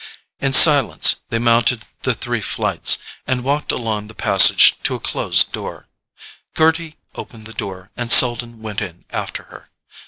[0.39, 5.51] In silence they mounted the three flights, and walked along the passage to a closed
[5.51, 5.89] door.
[6.55, 9.69] Gerty opened the door, and Selden went in after her.